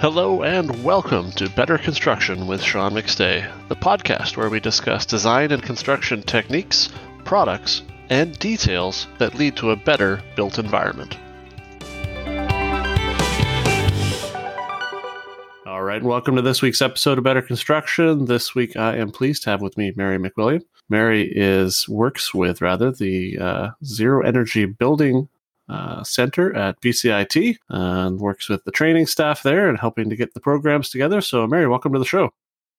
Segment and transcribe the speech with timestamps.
[0.00, 5.50] Hello and welcome to Better Construction with Sean McStay, the podcast where we discuss design
[5.50, 6.88] and construction techniques,
[7.24, 11.18] products, and details that lead to a better built environment.
[15.66, 18.26] All right, welcome to this week's episode of Better Construction.
[18.26, 20.62] This week I am pleased to have with me Mary McWilliam.
[20.88, 25.28] Mary is works with rather the uh, Zero Energy Building
[25.68, 30.34] uh, Center at BCIT and works with the training staff there and helping to get
[30.34, 31.20] the programs together.
[31.20, 32.30] So, Mary, welcome to the show.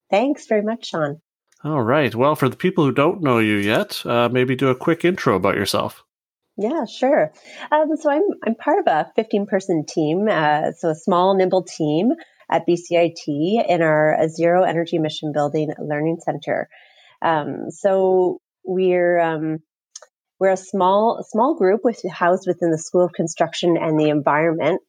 [0.09, 1.21] Thanks very much, Sean.
[1.63, 2.15] All right.
[2.15, 5.35] Well, for the people who don't know you yet, uh, maybe do a quick intro
[5.35, 6.03] about yourself.
[6.57, 7.31] Yeah, sure.
[7.71, 11.63] Um, so I'm I'm part of a 15 person team, uh, so a small, nimble
[11.63, 12.11] team
[12.49, 16.67] at BCIT in our Zero Energy Emission Building Learning Center.
[17.21, 19.59] Um, so we're um,
[20.39, 24.81] we're a small small group with, housed within the School of Construction and the Environment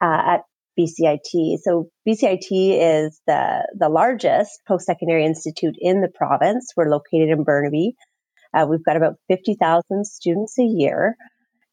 [0.00, 0.40] uh, at
[0.78, 1.58] BCIT.
[1.62, 6.72] So BCIT is the the largest post secondary institute in the province.
[6.76, 7.94] We're located in Burnaby.
[8.54, 11.16] Uh, we've got about fifty thousand students a year,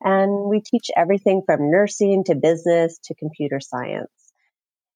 [0.01, 4.09] and we teach everything from nursing to business to computer science.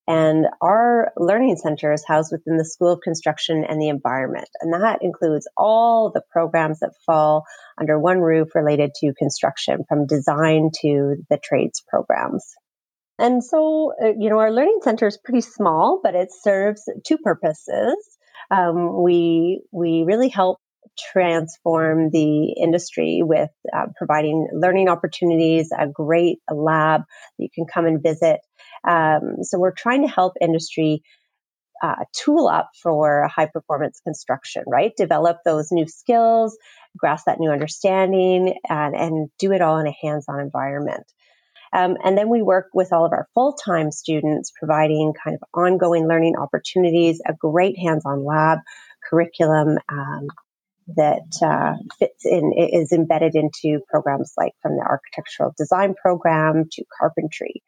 [0.07, 4.47] And our learning center is housed within the School of Construction and the Environment.
[4.61, 7.43] And that includes all the programs that fall
[7.79, 12.45] under one roof related to construction, from design to the trades programs.
[13.19, 17.17] And so, uh, you know, our learning center is pretty small, but it serves two
[17.17, 17.95] purposes.
[18.49, 20.59] Um, we we really help
[21.11, 27.85] transform the industry with uh, providing learning opportunities, a great lab that you can come
[27.85, 28.39] and visit.
[28.87, 31.03] Um, so we're trying to help industry
[31.83, 34.93] uh, tool up for high performance construction, right?
[34.97, 36.57] Develop those new skills,
[36.97, 41.03] grasp that new understanding, and, and do it all in a hands on environment.
[41.73, 45.43] Um, and then we work with all of our full time students, providing kind of
[45.53, 48.59] ongoing learning opportunities, a great hands on lab
[49.09, 50.27] curriculum um,
[50.95, 56.83] that uh, fits in, is embedded into programs like from the architectural design program to
[56.97, 57.61] carpentry.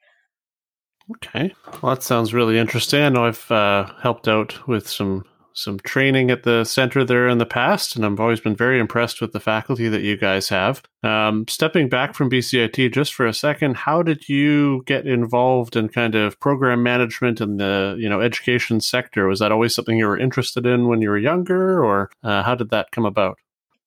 [1.15, 3.01] Okay, well, that sounds really interesting.
[3.01, 7.37] I know I've uh, helped out with some some training at the center there in
[7.37, 10.81] the past, and I've always been very impressed with the faculty that you guys have.
[11.03, 15.89] Um, stepping back from BCIT just for a second, how did you get involved in
[15.89, 19.27] kind of program management in the you know education sector?
[19.27, 22.55] Was that always something you were interested in when you were younger, or uh, how
[22.55, 23.37] did that come about?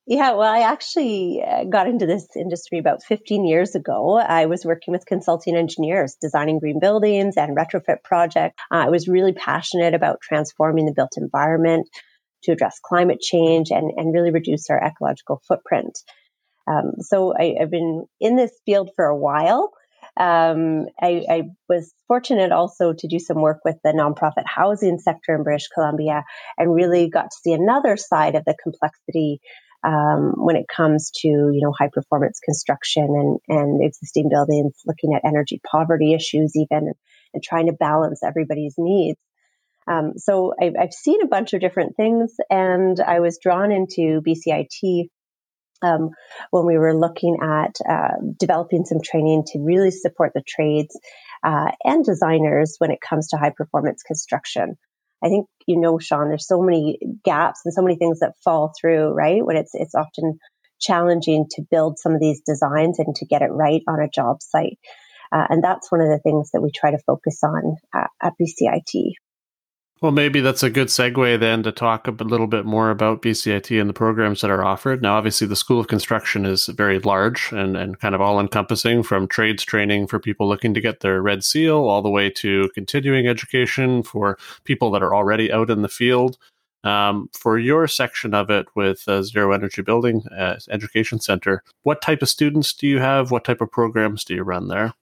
[0.07, 4.19] Yeah, well, I actually uh, got into this industry about 15 years ago.
[4.19, 8.61] I was working with consulting engineers, designing green buildings and retrofit projects.
[8.73, 11.89] I was really passionate about transforming the built environment
[12.45, 15.97] to address climate change and, and really reduce our ecological footprint.
[16.67, 19.71] Um, so I, have been in this field for a while.
[20.17, 25.35] Um, I, I, was fortunate also to do some work with the nonprofit housing sector
[25.35, 26.25] in British Columbia
[26.59, 29.41] and really got to see another side of the complexity
[29.85, 33.05] um, when it comes to you know high performance construction
[33.49, 36.93] and and existing buildings, looking at energy poverty issues even,
[37.35, 39.19] and trying to balance everybody's needs.
[39.89, 44.23] Um, so I've, I've, seen a bunch of different things, and I was drawn into
[44.23, 45.09] BCIT
[45.83, 46.11] um,
[46.51, 50.99] when we were looking at uh, developing some training to really support the trades
[51.43, 54.77] uh, and designers when it comes to high performance construction.
[55.25, 58.73] I think you know, Sean, there's so many gaps and so many things that fall
[58.81, 59.45] through, right?
[59.45, 60.39] When it's it's often
[60.81, 64.43] challenging to build some of these designs and to get it right on a job
[64.43, 64.79] site.
[65.33, 68.33] Uh, and that's one of the things that we try to focus on at, at
[68.41, 69.13] BCIT.
[70.03, 73.81] Well, maybe that's a good segue then to talk a little bit more about BCIT
[73.81, 75.01] and the programs that are offered.
[75.01, 79.05] Now, obviously, the School of Construction is very large and, and kind of all encompassing
[79.05, 82.69] from trades training for people looking to get their red seal all the way to
[82.75, 86.37] continuing education for people that are already out in the field.
[86.83, 92.03] Um, for your section of it with uh, Zero Energy Building uh, Education Center, what
[92.03, 93.31] type of students do you have?
[93.31, 94.95] What type of programs do you run there?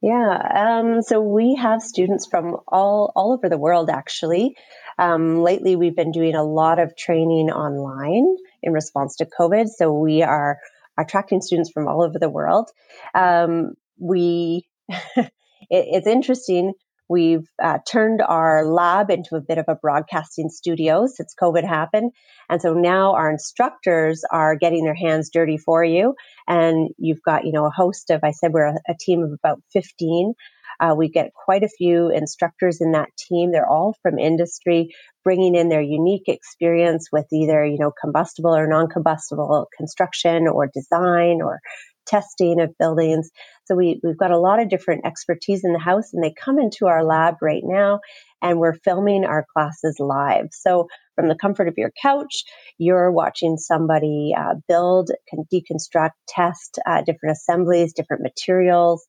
[0.00, 3.90] Yeah, um, so we have students from all all over the world.
[3.90, 4.56] Actually,
[4.96, 9.68] um, lately we've been doing a lot of training online in response to COVID.
[9.68, 10.58] So we are
[10.96, 12.70] attracting students from all over the world.
[13.12, 15.30] Um, we it,
[15.70, 16.74] it's interesting.
[17.08, 22.12] We've uh, turned our lab into a bit of a broadcasting studio since COVID happened.
[22.50, 26.14] And so now our instructors are getting their hands dirty for you.
[26.46, 29.32] And you've got, you know, a host of, I said we're a, a team of
[29.32, 30.34] about 15.
[30.80, 33.50] Uh, we get quite a few instructors in that team.
[33.50, 34.94] They're all from industry,
[35.24, 40.70] bringing in their unique experience with either, you know, combustible or non combustible construction or
[40.72, 41.60] design or
[42.08, 43.30] testing of buildings.
[43.66, 46.58] So we, we've got a lot of different expertise in the house and they come
[46.58, 48.00] into our lab right now
[48.42, 50.48] and we're filming our classes live.
[50.52, 52.44] So from the comfort of your couch,
[52.78, 55.10] you're watching somebody uh, build,
[55.52, 59.06] deconstruct, test uh, different assemblies, different materials.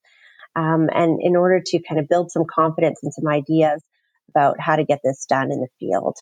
[0.56, 3.82] Um, and in order to kind of build some confidence and some ideas
[4.30, 6.16] about how to get this done in the field.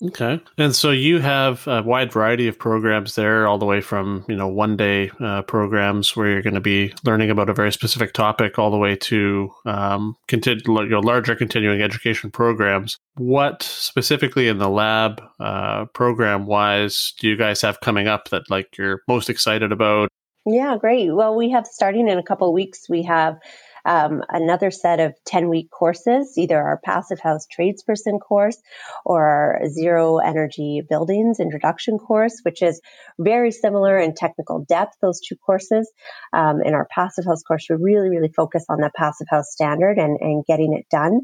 [0.00, 0.40] Okay.
[0.56, 4.36] And so you have a wide variety of programs there, all the way from, you
[4.36, 8.12] know, one day uh, programs where you're going to be learning about a very specific
[8.12, 12.96] topic, all the way to um, continu- you know, larger continuing education programs.
[13.16, 18.48] What specifically in the lab uh, program wise do you guys have coming up that
[18.48, 20.08] like you're most excited about?
[20.46, 21.12] Yeah, great.
[21.12, 23.38] Well, we have starting in a couple weeks, we have
[23.84, 28.58] um, another set of 10 week courses, either our Passive House Tradesperson course
[29.04, 32.80] or our Zero Energy Buildings Introduction course, which is
[33.18, 35.90] very similar in technical depth, those two courses.
[36.32, 39.98] Um, in our Passive House course, we really, really focus on the Passive House standard
[39.98, 41.20] and, and getting it done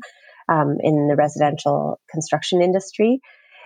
[0.49, 3.21] um, in the residential construction industry.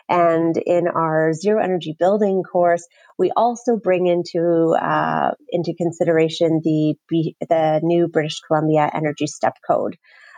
[0.09, 2.87] And in our zero energy building course,
[3.19, 9.97] we also bring into uh, into consideration the the new British Columbia Energy Step Code.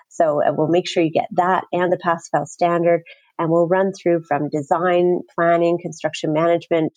[0.08, 3.02] So we'll make sure you get that and the Passive House standard,
[3.38, 6.93] and we'll run through from design, planning, construction management,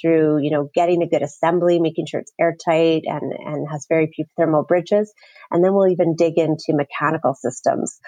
[0.00, 4.10] through you know getting a good assembly, making sure it's airtight and and has very
[4.14, 5.12] few thermal bridges,
[5.50, 7.98] and then we'll even dig into mechanical systems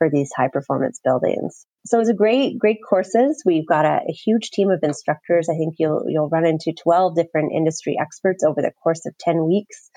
[0.00, 1.66] for these high performance buildings.
[1.84, 3.42] So it's a great, great courses.
[3.44, 5.50] We've got a, a, huge team of instructors.
[5.50, 9.46] I think you'll you'll run into 12 different industry experts over the course of 10
[9.46, 9.90] weeks.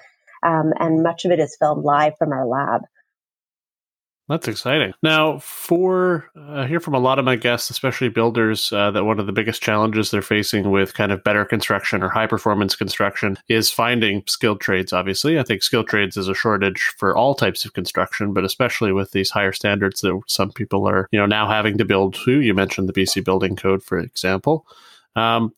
[0.46, 2.82] Um, and much of it is filmed live from our lab.
[4.30, 4.94] That's exciting.
[5.04, 9.20] Now, for uh, hear from a lot of my guests, especially builders, uh, that one
[9.20, 13.38] of the biggest challenges they're facing with kind of better construction or high performance construction
[13.50, 14.94] is finding skilled trades.
[14.94, 18.94] Obviously, I think skilled trades is a shortage for all types of construction, but especially
[18.94, 22.40] with these higher standards that some people are, you know, now having to build to.
[22.40, 24.66] You mentioned the BC Building Code, for example.
[25.18, 25.54] Um,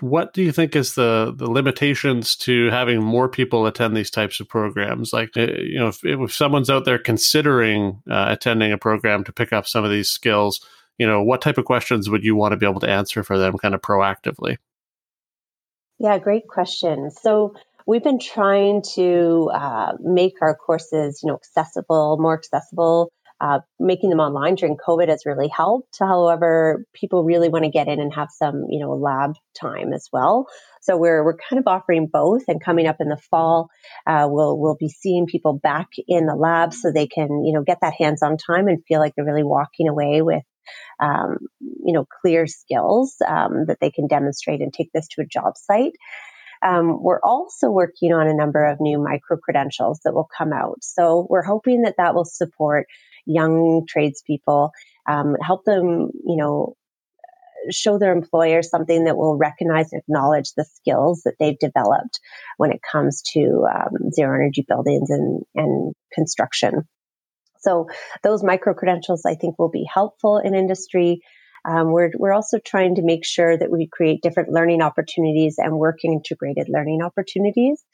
[0.00, 4.40] what do you think is the the limitations to having more people attend these types
[4.40, 5.12] of programs?
[5.12, 9.32] Like uh, you know if, if someone's out there considering uh, attending a program to
[9.32, 10.64] pick up some of these skills
[10.98, 13.38] you know what type of questions would you want to be able to answer for
[13.38, 14.58] them kind of proactively?
[15.98, 17.10] Yeah great question.
[17.10, 17.54] So
[17.86, 23.10] we've been trying to uh, make our courses you know accessible more accessible
[23.40, 25.96] uh, making them online during COVID has really helped.
[25.98, 30.08] However, people really want to get in and have some, you know, lab time as
[30.12, 30.46] well.
[30.80, 32.42] So we're we're kind of offering both.
[32.48, 33.68] And coming up in the fall,
[34.06, 37.62] uh, we'll we'll be seeing people back in the lab so they can, you know,
[37.62, 40.42] get that hands-on time and feel like they're really walking away with.
[41.00, 45.26] Um, you know, clear skills um, that they can demonstrate and take this to a
[45.26, 45.94] job site.
[46.62, 50.78] Um, we're also working on a number of new micro credentials that will come out.
[50.82, 52.86] So we're hoping that that will support
[53.28, 54.72] young tradespeople,
[55.08, 56.74] um, help them, you know,
[57.70, 62.20] show their employer something that will recognize and acknowledge the skills that they've developed
[62.56, 66.88] when it comes to um, zero energy buildings and, and construction.
[67.60, 67.88] So
[68.22, 71.20] those micro credentials, I think, will be helpful in industry.
[71.68, 75.76] Um, we're, we're also trying to make sure that we create different learning opportunities and
[75.76, 77.84] work integrated learning opportunities.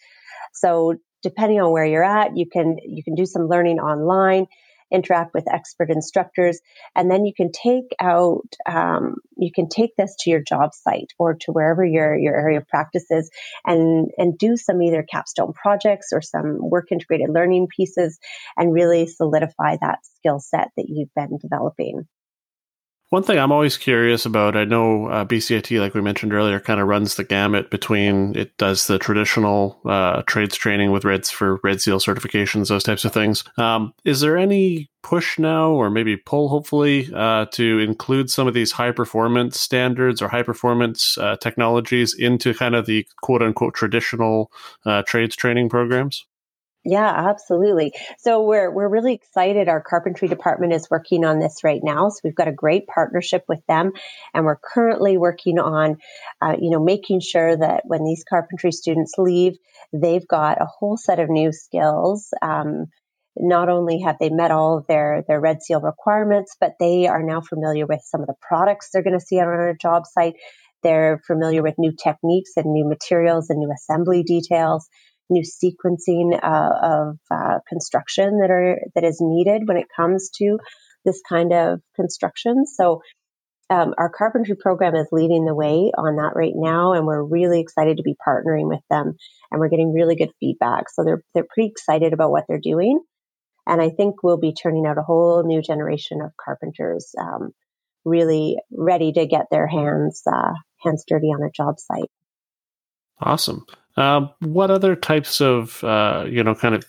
[0.53, 4.47] So depending on where you're at, you can you can do some learning online
[4.93, 6.61] interact with expert instructors,
[6.95, 11.13] and then you can take out, um, you can take this to your job site
[11.19, 13.31] or to wherever your, your area of practice is
[13.67, 18.19] and, and do some either capstone projects or some work integrated learning pieces
[18.57, 22.07] and really solidify that skill set that you've been developing.
[23.15, 26.81] One thing I'm always curious about, I know uh, BCIT, like we mentioned earlier, kind
[26.81, 31.61] of runs the gamut between it does the traditional uh, trades training with REDS for
[31.63, 33.45] Red Seal certifications, those types of things.
[33.57, 38.55] Um, is there any push now, or maybe pull, hopefully, uh, to include some of
[38.55, 43.75] these high performance standards or high performance uh, technologies into kind of the quote unquote
[43.75, 44.51] traditional
[44.87, 46.27] uh, trades training programs?
[46.87, 47.95] Yeah, absolutely.
[48.19, 49.69] So we're we're really excited.
[49.69, 52.11] Our carpentry department is working on this right now.
[52.11, 53.93] So we've got a great partnership with them,
[54.35, 55.97] and we're currently working on,
[56.43, 59.55] uh, you know, making sure that when these carpentry students leave,
[59.95, 62.29] they've got a whole set of new skills.
[62.43, 62.87] Um,
[63.37, 67.23] not only have they met all of their their red seal requirements, but they are
[67.23, 70.35] now familiar with some of the products they're going to see on a job site.
[70.83, 74.87] They're familiar with new techniques and new materials and new assembly details
[75.31, 80.59] new sequencing uh, of uh, construction that are that is needed when it comes to
[81.05, 82.67] this kind of construction.
[82.67, 83.01] So
[83.71, 87.61] um, our carpentry program is leading the way on that right now, and we're really
[87.61, 89.15] excited to be partnering with them.
[89.51, 90.85] And we're getting really good feedback.
[90.91, 93.01] So they're they're pretty excited about what they're doing,
[93.67, 97.51] and I think we'll be turning out a whole new generation of carpenters, um,
[98.05, 100.53] really ready to get their hands uh,
[100.83, 102.11] hands dirty on a job site.
[103.21, 103.65] Awesome.
[103.97, 106.85] Um, what other types of uh, you know kind of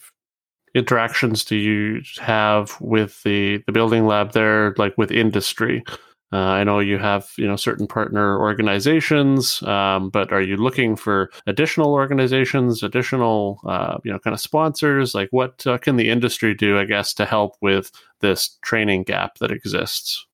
[0.74, 5.84] interactions do you have with the the building lab there, like with industry?
[6.34, 10.96] Uh, I know you have you know certain partner organizations, um, but are you looking
[10.96, 15.16] for additional organizations, additional uh, you know kind of sponsors?
[15.16, 19.38] Like what uh, can the industry do, I guess, to help with this training gap
[19.38, 20.26] that exists?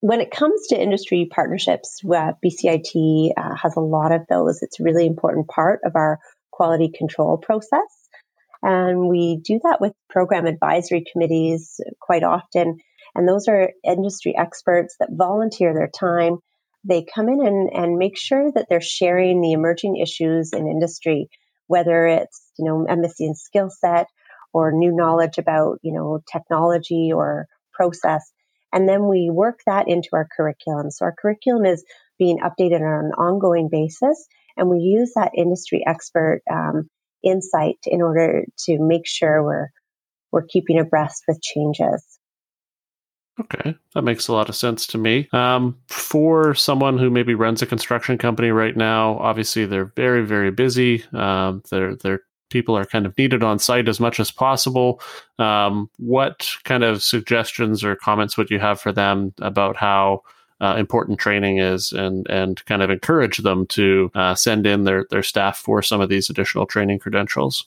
[0.00, 4.62] When it comes to industry partnerships, uh, BCIT uh, has a lot of those.
[4.62, 6.18] It's a really important part of our
[6.52, 8.08] quality control process.
[8.62, 12.78] And we do that with program advisory committees quite often
[13.18, 16.38] and those are industry experts that volunteer their time.
[16.84, 21.28] They come in and, and make sure that they're sharing the emerging issues in industry,
[21.66, 24.06] whether it's, you know, embassy and skill set
[24.52, 28.30] or new knowledge about, you know, technology or process.
[28.72, 30.90] And then we work that into our curriculum.
[30.90, 31.84] So our curriculum is
[32.18, 34.26] being updated on an ongoing basis.
[34.56, 36.88] And we use that industry expert um,
[37.24, 39.68] insight in order to make sure we're,
[40.32, 42.18] we're keeping abreast with changes.
[43.40, 45.28] Okay, that makes a lot of sense to me.
[45.32, 50.50] Um, for someone who maybe runs a construction company right now, obviously they're very, very
[50.50, 51.04] busy.
[51.12, 55.00] Um, their their people are kind of needed on site as much as possible.
[55.38, 60.22] Um, what kind of suggestions or comments would you have for them about how
[60.60, 65.06] uh, important training is, and and kind of encourage them to uh, send in their
[65.10, 67.64] their staff for some of these additional training credentials?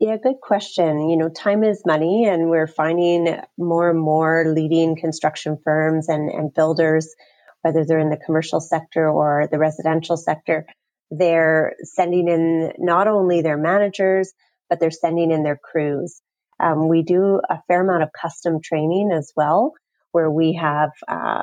[0.00, 1.08] Yeah, good question.
[1.08, 6.28] You know, time is money, and we're finding more and more leading construction firms and,
[6.28, 7.14] and builders,
[7.60, 10.66] whether they're in the commercial sector or the residential sector,
[11.12, 14.32] they're sending in not only their managers,
[14.70, 16.22] but they're sending in their crews.
[16.58, 19.74] Um, we do a fair amount of custom training as well,
[20.12, 21.42] where we have uh,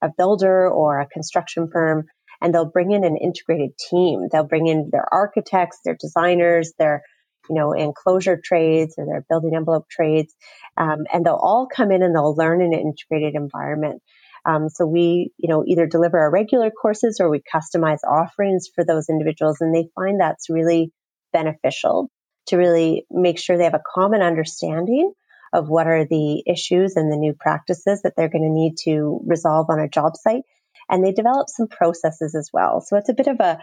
[0.00, 2.04] a builder or a construction firm,
[2.40, 4.28] and they'll bring in an integrated team.
[4.30, 7.02] They'll bring in their architects, their designers, their
[7.48, 10.34] you know, enclosure trades or their building envelope trades.
[10.76, 14.02] Um, and they'll all come in and they'll learn in an integrated environment.
[14.44, 18.84] Um, so we, you know, either deliver our regular courses or we customize offerings for
[18.84, 19.58] those individuals.
[19.60, 20.92] And they find that's really
[21.32, 22.10] beneficial
[22.46, 25.12] to really make sure they have a common understanding
[25.52, 29.20] of what are the issues and the new practices that they're going to need to
[29.26, 30.42] resolve on a job site.
[30.88, 32.80] And they develop some processes as well.
[32.80, 33.58] So it's a bit of a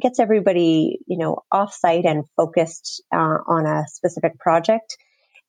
[0.00, 4.96] gets everybody, you know, off site and focused uh, on a specific project.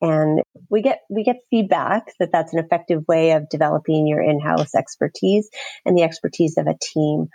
[0.10, 4.76] And we get we get feedback that that's an effective way of developing your in-house
[4.76, 5.50] expertise
[5.86, 7.28] and the expertise of a team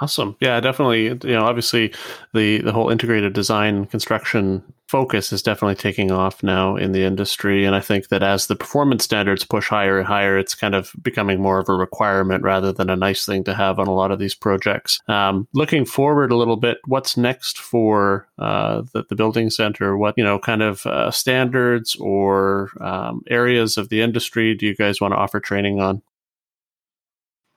[0.00, 0.36] Awesome.
[0.40, 1.04] Yeah, definitely.
[1.04, 1.94] You know, obviously
[2.34, 7.64] the the whole integrated design construction focus is definitely taking off now in the industry
[7.64, 10.92] and I think that as the performance standards push higher and higher, it's kind of
[11.02, 14.10] becoming more of a requirement rather than a nice thing to have on a lot
[14.10, 15.00] of these projects.
[15.08, 19.96] Um, looking forward a little bit, what's next for uh, the, the building center?
[19.96, 24.74] What, you know, kind of uh, standards or um, areas of the industry do you
[24.74, 26.02] guys want to offer training on?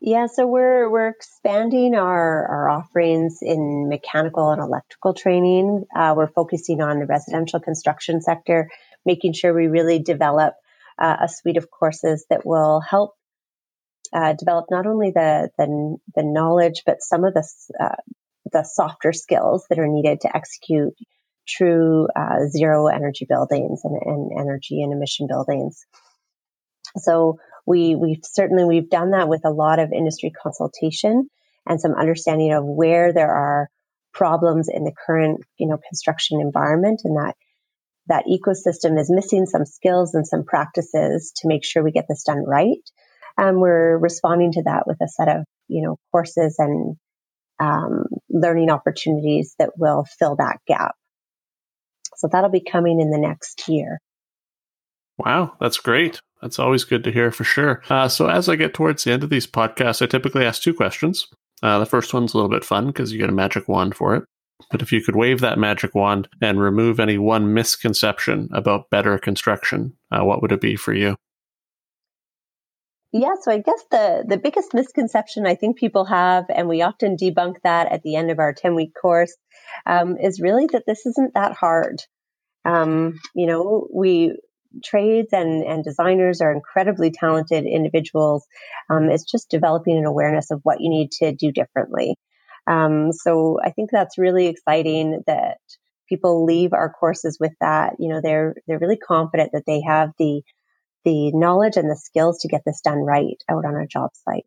[0.01, 5.83] Yeah, so we're we're expanding our our offerings in mechanical and electrical training.
[5.93, 8.69] Uh, we're focusing on the residential construction sector,
[9.05, 10.53] making sure we really develop
[10.97, 13.13] uh, a suite of courses that will help
[14.13, 17.45] uh, develop not only the, the the knowledge but some of the
[17.79, 17.95] uh,
[18.53, 20.93] the softer skills that are needed to execute
[21.45, 25.85] true uh, zero energy buildings and, and energy and emission buildings.
[26.97, 27.37] So
[27.69, 31.29] we we've certainly we've done that with a lot of industry consultation
[31.67, 33.69] and some understanding of where there are
[34.11, 37.35] problems in the current you know construction environment and that
[38.07, 42.23] that ecosystem is missing some skills and some practices to make sure we get this
[42.23, 42.81] done right.
[43.37, 46.95] And we're responding to that with a set of you know courses and
[47.59, 50.95] um, learning opportunities that will fill that gap.
[52.15, 53.99] So that'll be coming in the next year
[55.19, 57.81] wow that's great that's always good to hear for sure.
[57.89, 60.73] Uh, so, as I get towards the end of these podcasts, I typically ask two
[60.73, 61.27] questions.
[61.61, 64.15] Uh, the first one's a little bit fun because you get a magic wand for
[64.15, 64.23] it.
[64.71, 69.17] But if you could wave that magic wand and remove any one misconception about better
[69.17, 71.15] construction, uh, what would it be for you?
[73.11, 77.17] Yeah, so I guess the the biggest misconception I think people have, and we often
[77.17, 79.35] debunk that at the end of our ten week course,
[79.85, 82.01] um, is really that this isn't that hard.
[82.65, 84.37] Um, you know, we
[84.83, 88.45] trades and, and designers are incredibly talented individuals.
[88.89, 92.15] Um, it's just developing an awareness of what you need to do differently.
[92.67, 95.57] Um, so I think that's really exciting that
[96.07, 97.93] people leave our courses with that.
[97.99, 100.41] You know, they're they're really confident that they have the
[101.05, 104.45] the knowledge and the skills to get this done right out on a job site.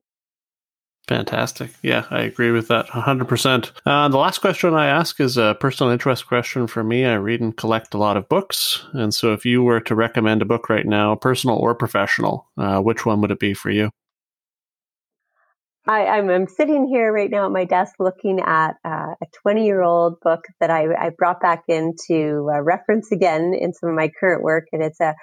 [1.12, 1.72] Fantastic.
[1.82, 3.70] Yeah, I agree with that 100%.
[3.84, 7.04] Uh, the last question I ask is a personal interest question for me.
[7.04, 8.86] I read and collect a lot of books.
[8.94, 12.80] And so if you were to recommend a book right now, personal or professional, uh,
[12.80, 13.90] which one would it be for you?
[15.86, 19.82] I, am sitting here right now at my desk looking at uh, a 20 year
[19.82, 24.10] old book that I, I brought back into uh, reference again in some of my
[24.18, 24.64] current work.
[24.72, 25.14] And it's a,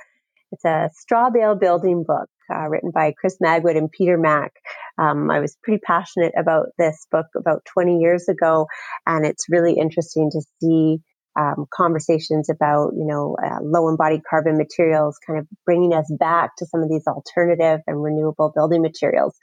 [0.51, 4.53] it's a straw bale building book uh, written by Chris Magwood and Peter Mack.
[4.97, 8.67] Um, I was pretty passionate about this book about 20 years ago,
[9.05, 10.99] and it's really interesting to see
[11.39, 16.55] um, conversations about, you know, uh, low embodied carbon materials, kind of bringing us back
[16.57, 19.35] to some of these alternative and renewable building materials.